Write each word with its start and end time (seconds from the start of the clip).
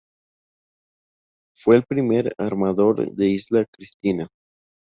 Fue 1.55 1.75
el 1.75 1.83
primer 1.83 2.33
armador 2.39 3.11
de 3.13 3.27
Isla 3.29 3.65
Cristina. 3.71 4.27